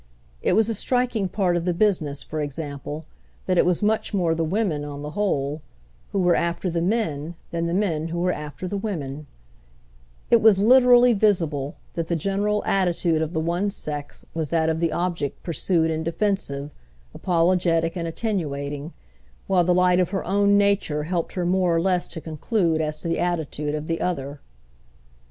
It 0.41 0.53
was 0.53 0.67
a 0.67 0.73
striking 0.73 1.29
part 1.29 1.55
of 1.55 1.63
the 1.63 1.75
business, 1.75 2.23
for 2.23 2.41
example, 2.41 3.05
that 3.45 3.59
it 3.59 3.67
was 3.67 3.83
much 3.83 4.15
more 4.15 4.33
the 4.33 4.43
women, 4.43 4.83
on 4.83 5.03
the 5.03 5.11
whole, 5.11 5.61
who 6.11 6.17
were 6.17 6.33
after 6.33 6.71
the 6.71 6.81
men 6.81 7.35
than 7.51 7.67
the 7.67 7.73
men 7.75 8.07
who 8.07 8.17
were 8.19 8.31
after 8.31 8.67
the 8.67 8.79
women: 8.79 9.27
it 10.31 10.41
was 10.41 10.57
literally 10.59 11.13
visible 11.13 11.75
that 11.93 12.07
the 12.07 12.15
general 12.15 12.63
attitude 12.65 13.21
of 13.21 13.31
the 13.31 13.39
one 13.39 13.69
sex 13.69 14.25
was 14.33 14.49
that 14.49 14.69
of 14.69 14.79
the 14.79 14.91
object 14.91 15.43
pursued 15.43 15.91
and 15.91 16.03
defensive, 16.03 16.71
apologetic 17.13 17.95
and 17.95 18.07
attenuating, 18.07 18.93
while 19.45 19.63
the 19.63 19.71
light 19.75 19.99
of 19.99 20.09
her 20.09 20.25
own 20.25 20.57
nature 20.57 21.03
helped 21.03 21.33
her 21.33 21.45
more 21.45 21.75
or 21.75 21.79
less 21.79 22.07
to 22.07 22.19
conclude 22.19 22.81
as 22.81 22.99
to 23.03 23.07
the 23.07 23.19
attitude 23.19 23.75
of 23.75 23.85
the 23.85 24.01
other. 24.01 24.39